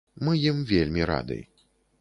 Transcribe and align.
Мы 0.27 0.33
ім 0.51 0.57
вельмі 0.71 1.07
рады. 1.13 1.39